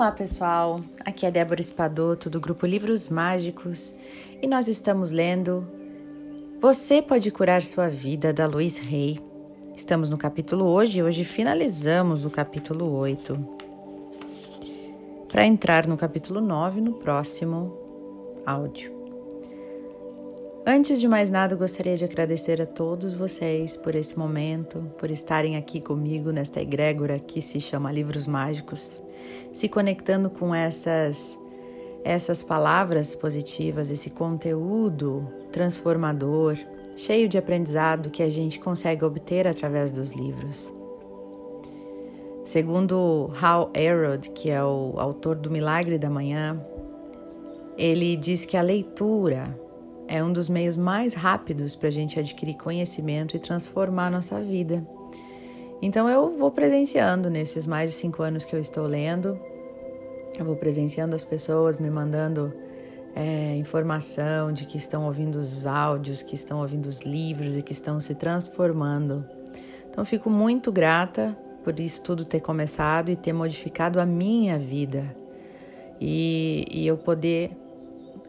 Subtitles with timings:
[0.00, 0.80] Olá, pessoal.
[1.04, 3.94] Aqui é Débora Espadoto do grupo Livros Mágicos
[4.40, 5.68] e nós estamos lendo
[6.58, 9.20] Você pode curar sua vida da Luiz Rey.
[9.76, 13.36] Estamos no capítulo hoje e hoje finalizamos o capítulo 8.
[15.28, 17.76] Para entrar no capítulo 9 no próximo
[18.46, 18.99] áudio.
[20.66, 25.56] Antes de mais nada, gostaria de agradecer a todos vocês por esse momento, por estarem
[25.56, 29.02] aqui comigo nesta egrégora que se chama Livros Mágicos
[29.52, 31.38] se conectando com essas
[32.02, 36.56] essas palavras positivas, esse conteúdo transformador,
[36.96, 40.72] cheio de aprendizado que a gente consegue obter através dos livros.
[42.42, 46.58] Segundo Hal Elrod, que é o autor do Milagre da Manhã,
[47.76, 49.54] ele diz que a leitura
[50.10, 54.40] é um dos meios mais rápidos para a gente adquirir conhecimento e transformar a nossa
[54.40, 54.84] vida.
[55.80, 59.38] Então eu vou presenciando nesses mais de cinco anos que eu estou lendo,
[60.36, 62.52] eu vou presenciando as pessoas me mandando
[63.14, 67.72] é, informação de que estão ouvindo os áudios, que estão ouvindo os livros e que
[67.72, 69.24] estão se transformando.
[69.88, 75.14] Então fico muito grata por isso tudo ter começado e ter modificado a minha vida
[76.00, 77.52] e, e eu poder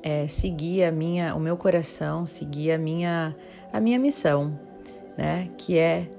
[0.03, 3.35] é, seguir a minha, o meu coração, seguir a minha,
[3.71, 4.59] a minha missão,
[5.17, 5.49] né?
[5.57, 6.09] Que é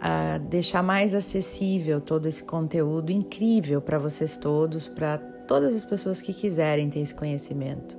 [0.00, 6.20] a deixar mais acessível todo esse conteúdo incrível para vocês todos, para todas as pessoas
[6.20, 7.96] que quiserem ter esse conhecimento.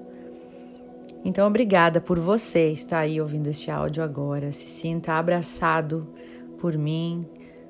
[1.24, 4.52] Então, obrigada por você estar aí ouvindo este áudio agora.
[4.52, 6.08] Se sinta abraçado
[6.60, 7.26] por mim,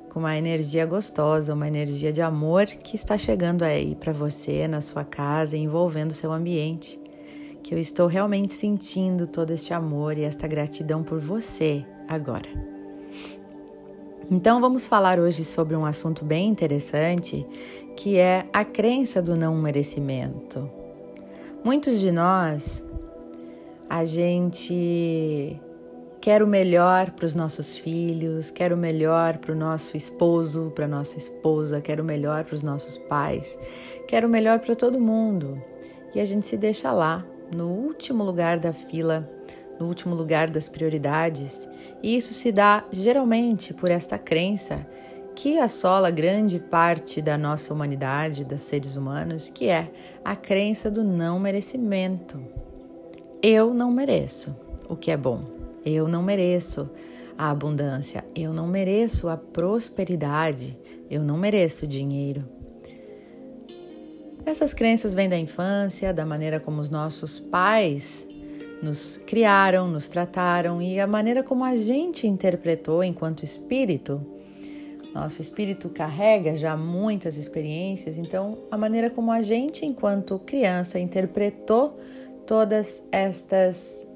[0.09, 4.81] com uma energia gostosa, uma energia de amor que está chegando aí para você, na
[4.81, 6.99] sua casa, envolvendo seu ambiente.
[7.65, 12.47] Que eu estou realmente sentindo todo este amor e esta gratidão por você agora.
[14.29, 17.43] Então vamos falar hoje sobre um assunto bem interessante,
[17.97, 20.69] que é a crença do não merecimento.
[21.63, 22.85] Muitos de nós
[23.89, 25.59] a gente
[26.21, 30.87] quer o melhor para os nossos filhos, quer o melhor para o nosso esposo, para
[30.87, 33.57] nossa esposa, quer o melhor para os nossos pais,
[34.07, 35.59] quer o melhor para todo mundo.
[36.13, 39.29] E a gente se deixa lá, no último lugar da fila,
[39.79, 41.67] no último lugar das prioridades,
[42.01, 44.85] e isso se dá geralmente por esta crença
[45.35, 49.91] que assola grande parte da nossa humanidade, dos seres humanos, que é
[50.23, 52.41] a crença do não merecimento.
[53.43, 54.55] Eu não mereço
[54.87, 55.43] o que é bom.
[55.85, 56.89] Eu não mereço
[57.37, 58.23] a abundância.
[58.33, 60.77] Eu não mereço a prosperidade.
[61.11, 62.45] Eu não mereço dinheiro.
[64.45, 68.27] Essas crenças vêm da infância, da maneira como os nossos pais
[68.81, 74.23] nos criaram, nos trataram e a maneira como a gente interpretou enquanto espírito.
[75.13, 81.99] Nosso espírito carrega já muitas experiências, então a maneira como a gente, enquanto criança, interpretou
[82.45, 84.07] todas estas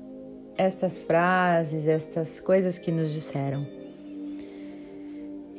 [0.57, 3.78] estas frases, estas coisas que nos disseram.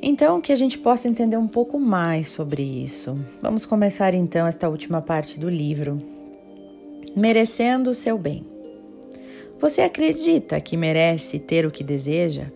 [0.01, 3.15] Então, que a gente possa entender um pouco mais sobre isso.
[3.39, 6.01] Vamos começar então esta última parte do livro.
[7.15, 8.43] Merecendo o seu bem.
[9.59, 12.47] Você acredita que merece ter o que deseja?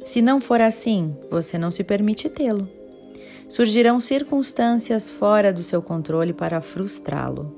[0.00, 2.66] Se não for assim, você não se permite tê-lo.
[3.46, 7.54] Surgirão circunstâncias fora do seu controle para frustrá-lo.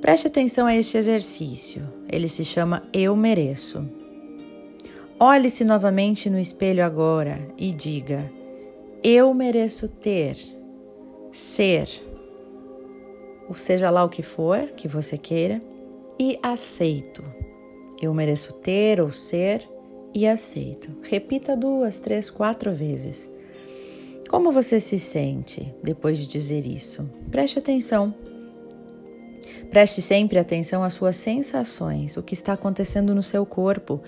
[0.00, 1.82] Preste atenção a este exercício.
[2.08, 3.97] Ele se chama Eu Mereço.
[5.20, 8.30] Olhe-se novamente no espelho agora e diga:
[9.02, 10.38] Eu mereço ter,
[11.32, 11.88] ser,
[13.48, 15.60] ou seja lá o que for que você queira
[16.20, 17.24] e aceito.
[18.00, 19.68] Eu mereço ter ou ser
[20.14, 20.88] e aceito.
[21.02, 23.28] Repita duas, três, quatro vezes.
[24.28, 27.10] Como você se sente depois de dizer isso?
[27.28, 28.14] Preste atenção.
[29.70, 34.00] Preste sempre atenção às suas sensações, o que está acontecendo no seu corpo.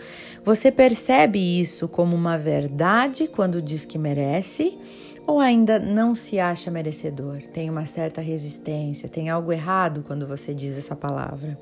[0.42, 4.78] Você percebe isso como uma verdade quando diz que merece?
[5.26, 7.42] Ou ainda não se acha merecedor?
[7.52, 11.58] Tem uma certa resistência, tem algo errado quando você diz essa palavra?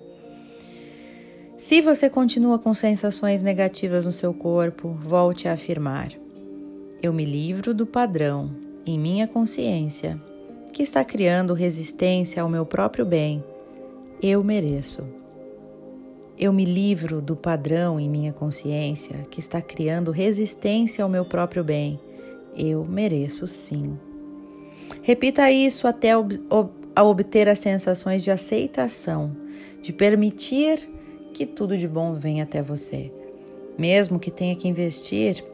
[1.56, 6.12] Se você continua com sensações negativas no seu corpo, volte a afirmar:
[7.02, 8.54] Eu me livro do padrão
[8.86, 10.20] em minha consciência
[10.72, 13.42] que está criando resistência ao meu próprio bem.
[14.20, 15.06] Eu mereço.
[16.36, 21.62] Eu me livro do padrão em minha consciência que está criando resistência ao meu próprio
[21.62, 22.00] bem.
[22.56, 23.96] Eu mereço sim.
[25.02, 26.36] Repita isso até ob
[27.00, 29.36] obter as sensações de aceitação,
[29.80, 30.90] de permitir
[31.32, 33.12] que tudo de bom venha até você,
[33.78, 35.44] mesmo que tenha que investir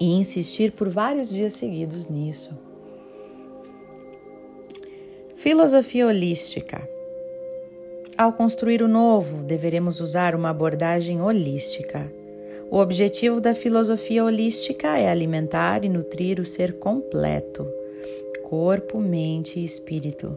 [0.00, 2.56] e insistir por vários dias seguidos nisso.
[5.36, 6.97] Filosofia holística.
[8.18, 12.12] Ao construir o novo, deveremos usar uma abordagem holística.
[12.68, 17.64] O objetivo da filosofia holística é alimentar e nutrir o ser completo
[18.42, 20.36] corpo, mente e espírito.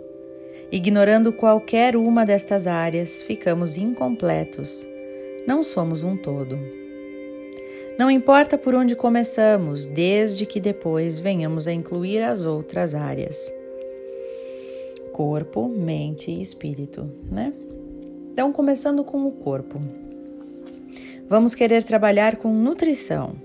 [0.71, 4.85] Ignorando qualquer uma destas áreas, ficamos incompletos.
[5.47, 6.59] Não somos um todo.
[7.97, 13.51] Não importa por onde começamos, desde que depois venhamos a incluir as outras áreas
[15.11, 17.53] corpo, mente e espírito, né?
[18.31, 19.81] Então, começando com o corpo.
[21.27, 23.35] Vamos querer trabalhar com nutrição,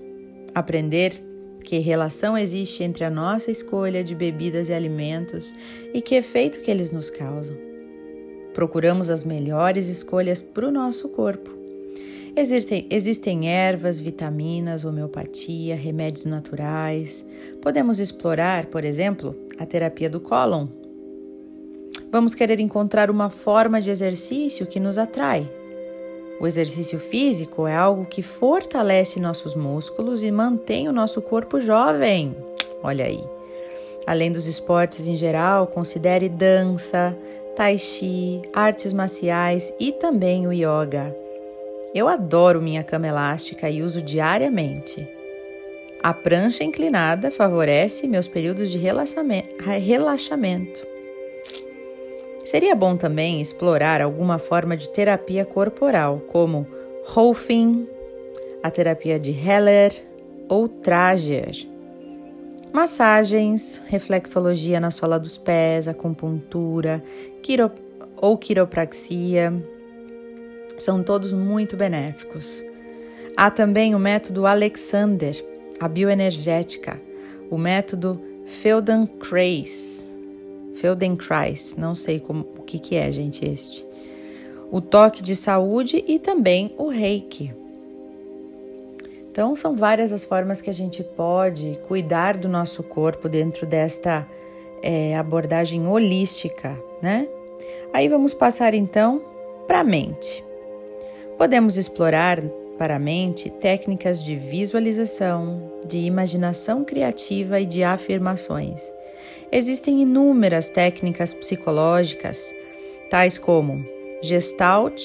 [0.55, 1.21] aprender
[1.61, 5.53] que relação existe entre a nossa escolha de bebidas e alimentos
[5.93, 7.57] e que efeito que eles nos causam.
[8.53, 11.51] Procuramos as melhores escolhas para o nosso corpo.
[12.33, 17.25] Existem, existem ervas, vitaminas, homeopatia, remédios naturais.
[17.61, 20.67] Podemos explorar, por exemplo, a terapia do cólon,
[22.11, 25.49] Vamos querer encontrar uma forma de exercício que nos atrai.
[26.39, 32.35] O exercício físico é algo que fortalece nossos músculos e mantém o nosso corpo jovem.
[32.83, 33.23] Olha aí.
[34.05, 37.17] Além dos esportes em geral, considere dança,
[37.55, 41.13] tai chi, artes marciais e também o yoga.
[41.93, 45.07] Eu adoro minha cama elástica e uso diariamente.
[46.03, 50.96] A prancha inclinada favorece meus períodos de relaxamento.
[52.47, 56.65] Seria bom também explorar alguma forma de terapia corporal, como
[57.03, 57.85] Rolfing,
[58.63, 59.91] a terapia de Heller
[60.47, 61.67] ou Trager.
[62.71, 67.03] Massagens, reflexologia na sola dos pés, acupuntura
[67.43, 67.69] quiro
[68.15, 69.53] ou quiropraxia
[70.77, 72.63] são todos muito benéficos.
[73.35, 75.35] Há também o método Alexander,
[75.81, 76.97] a bioenergética,
[77.51, 80.06] o método Feldenkrais,
[80.79, 83.85] Feldenkrais, não sei como, o que, que é, gente, este.
[84.71, 87.53] O toque de saúde e também o reiki.
[89.31, 94.27] Então, são várias as formas que a gente pode cuidar do nosso corpo dentro desta
[94.81, 97.27] é, abordagem holística, né?
[97.93, 99.21] Aí vamos passar então
[99.67, 100.43] para a mente.
[101.37, 102.41] Podemos explorar
[102.77, 108.91] para a mente técnicas de visualização, de imaginação criativa e de afirmações.
[109.51, 112.53] Existem inúmeras técnicas psicológicas,
[113.09, 113.85] tais como
[114.21, 115.01] gestalt,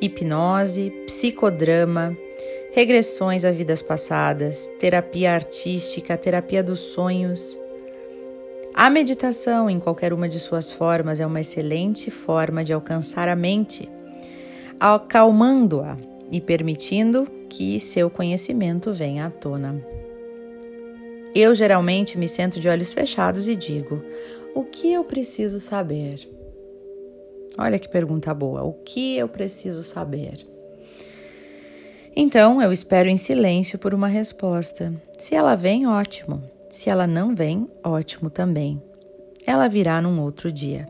[0.00, 2.16] hipnose, psicodrama,
[2.72, 7.58] regressões a vidas passadas, terapia artística, terapia dos sonhos.
[8.72, 13.36] A meditação, em qualquer uma de suas formas, é uma excelente forma de alcançar a
[13.36, 13.90] mente,
[14.78, 15.96] acalmando-a
[16.30, 19.84] e permitindo que seu conhecimento venha à tona.
[21.34, 24.02] Eu geralmente me sento de olhos fechados e digo:
[24.54, 26.28] o que eu preciso saber?
[27.56, 28.62] Olha que pergunta boa.
[28.62, 30.46] O que eu preciso saber?
[32.14, 34.92] Então eu espero em silêncio por uma resposta.
[35.18, 36.42] Se ela vem, ótimo.
[36.70, 38.82] Se ela não vem, ótimo também.
[39.46, 40.86] Ela virá num outro dia.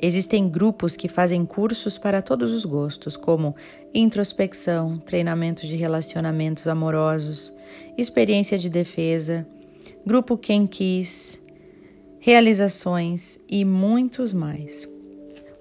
[0.00, 3.56] Existem grupos que fazem cursos para todos os gostos, como
[3.92, 7.52] introspecção, treinamento de relacionamentos amorosos,
[7.96, 9.44] experiência de defesa,
[10.06, 11.40] grupo Quem Quis,
[12.20, 14.88] realizações e muitos mais.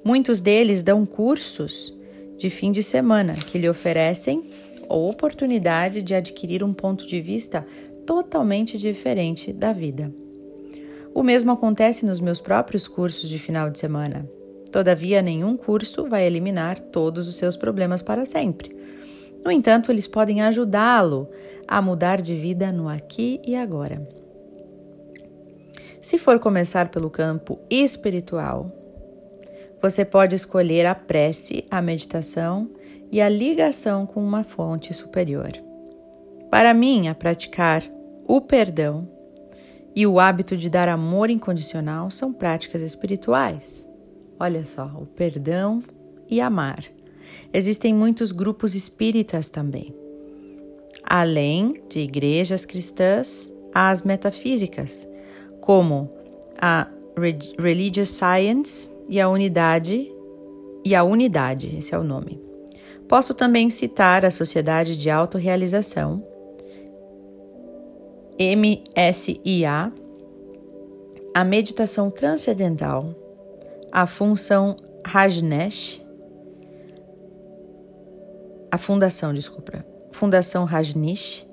[0.03, 1.93] Muitos deles dão cursos
[2.37, 4.43] de fim de semana que lhe oferecem
[4.87, 7.65] a oportunidade de adquirir um ponto de vista
[8.05, 10.13] totalmente diferente da vida.
[11.13, 14.29] O mesmo acontece nos meus próprios cursos de final de semana.
[14.71, 18.75] Todavia, nenhum curso vai eliminar todos os seus problemas para sempre.
[19.43, 21.29] No entanto, eles podem ajudá-lo
[21.67, 24.07] a mudar de vida no aqui e agora.
[26.01, 28.71] Se for começar pelo campo espiritual,
[29.81, 32.69] você pode escolher a prece, a meditação
[33.11, 35.51] e a ligação com uma fonte superior.
[36.49, 37.83] Para mim, a praticar
[38.25, 39.07] o perdão
[39.97, 43.89] e o hábito de dar amor incondicional são práticas espirituais.
[44.39, 45.81] Olha só, o perdão
[46.29, 46.83] e amar.
[47.51, 49.95] Existem muitos grupos espíritas também.
[51.03, 55.07] Além de igrejas cristãs, há as metafísicas,
[55.61, 56.11] como
[56.61, 56.87] a
[57.57, 60.11] Religious Science e a Unidade
[60.85, 62.39] e a Unidade, esse é o nome.
[63.09, 66.23] Posso também citar a Sociedade de Autorealização,
[68.39, 69.91] MSIA,
[71.33, 73.15] a meditação transcendental,
[73.91, 76.05] a função Rajneesh,
[78.71, 81.47] a fundação, desculpa, Fundação Rajneesh,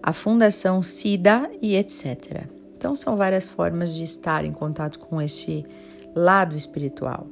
[0.00, 2.44] a Fundação SIDA e etc.
[2.76, 5.66] Então são várias formas de estar em contato com este
[6.14, 7.26] lado espiritual.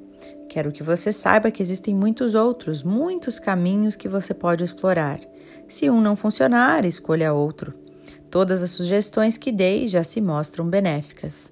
[0.48, 5.20] Quero que você saiba que existem muitos outros, muitos caminhos que você pode explorar.
[5.68, 7.85] Se um não funcionar, escolha outro.
[8.30, 11.50] Todas as sugestões que dei já se mostram benéficas.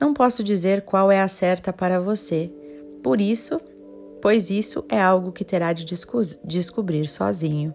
[0.00, 2.50] Não posso dizer qual é a certa para você,
[3.02, 3.60] por isso,
[4.20, 5.84] pois isso é algo que terá de
[6.44, 7.74] descobrir sozinho.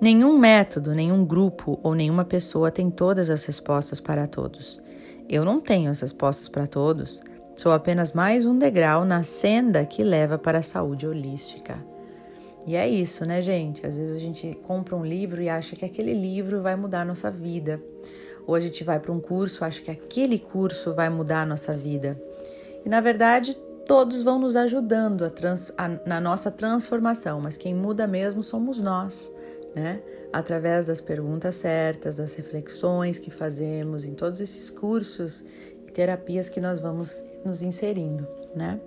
[0.00, 4.80] Nenhum método, nenhum grupo ou nenhuma pessoa tem todas as respostas para todos.
[5.28, 7.22] Eu não tenho as respostas para todos.
[7.56, 11.93] Sou apenas mais um degrau na senda que leva para a saúde holística.
[12.66, 13.86] E é isso, né, gente?
[13.86, 17.04] Às vezes a gente compra um livro e acha que aquele livro vai mudar a
[17.04, 17.80] nossa vida.
[18.46, 21.74] Ou a gente vai para um curso, acha que aquele curso vai mudar a nossa
[21.74, 22.20] vida.
[22.84, 23.54] E na verdade,
[23.86, 28.80] todos vão nos ajudando a trans, a, na nossa transformação, mas quem muda mesmo somos
[28.80, 29.30] nós,
[29.74, 30.00] né?
[30.32, 35.44] Através das perguntas certas, das reflexões que fazemos em todos esses cursos
[35.86, 38.80] e terapias que nós vamos nos inserindo, né?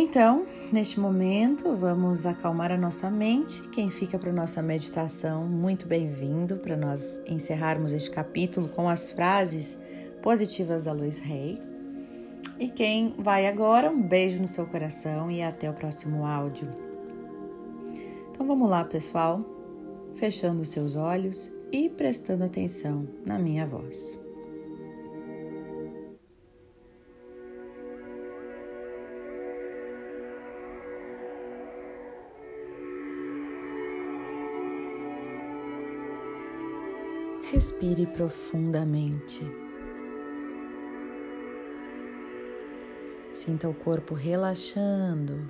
[0.00, 3.60] Então, neste momento, vamos acalmar a nossa mente.
[3.70, 9.76] Quem fica para nossa meditação, muito bem-vindo para nós encerrarmos este capítulo com as frases
[10.22, 11.60] positivas da Luiz Rey.
[12.60, 16.68] E quem vai agora, um beijo no seu coração e até o próximo áudio.
[18.30, 19.44] Então vamos lá, pessoal,
[20.14, 24.27] fechando seus olhos e prestando atenção na minha voz.
[37.50, 39.40] Respire profundamente.
[43.32, 45.48] Sinta o corpo relaxando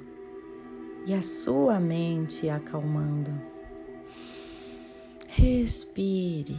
[1.04, 3.32] e a sua mente acalmando.
[5.26, 6.56] Respire.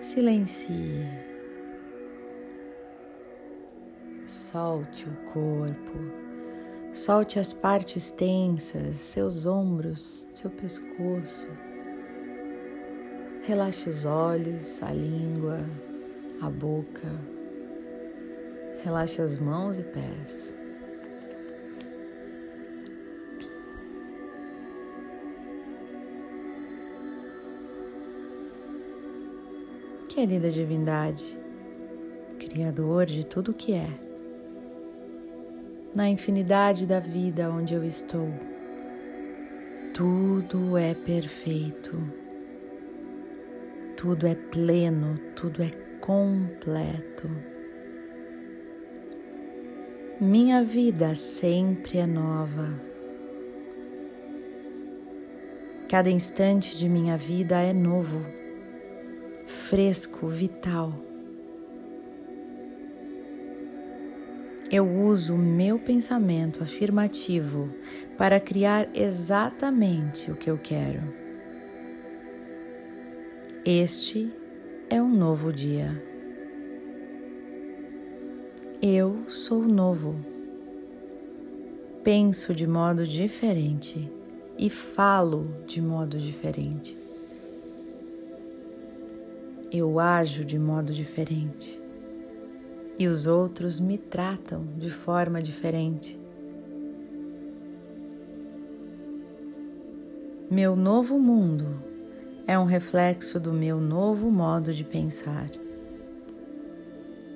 [0.00, 1.06] Silencie.
[4.24, 5.98] Solte o corpo.
[6.94, 11.67] Solte as partes tensas, seus ombros, seu pescoço.
[13.48, 15.60] Relaxe os olhos, a língua,
[16.38, 17.08] a boca.
[18.84, 20.54] Relaxe as mãos e pés.
[30.10, 31.38] Querida divindade,
[32.38, 33.88] Criador de tudo o que é,
[35.96, 38.28] na infinidade da vida onde eu estou,
[39.94, 42.27] tudo é perfeito
[43.98, 47.28] tudo é pleno, tudo é completo.
[50.20, 52.80] Minha vida sempre é nova.
[55.88, 58.24] Cada instante de minha vida é novo,
[59.46, 60.94] fresco, vital.
[64.70, 67.68] Eu uso o meu pensamento afirmativo
[68.16, 71.27] para criar exatamente o que eu quero.
[73.70, 74.32] Este
[74.88, 76.02] é um novo dia.
[78.80, 80.16] Eu sou novo.
[82.02, 84.10] Penso de modo diferente
[84.56, 86.96] e falo de modo diferente.
[89.70, 91.78] Eu ajo de modo diferente
[92.98, 96.18] e os outros me tratam de forma diferente.
[100.50, 101.86] Meu novo mundo
[102.48, 105.50] é um reflexo do meu novo modo de pensar.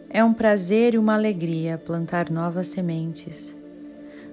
[0.08, 3.54] É um prazer e uma alegria plantar novas sementes,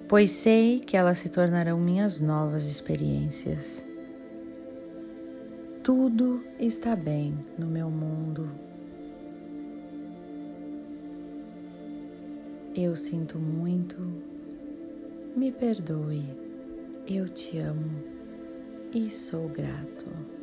[0.08, 3.84] pois sei que elas se tornarão minhas novas experiências.
[5.84, 8.50] Tudo está bem no meu mundo.
[12.74, 14.00] Eu sinto muito,
[15.36, 16.24] me perdoe,
[17.06, 18.02] eu te amo
[18.94, 20.39] e sou grato.